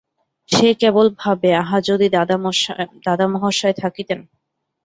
[0.49, 2.07] সে কেবল ভাবে, আহা যদি
[3.05, 4.19] দাদামহাশয় থাকিতেন!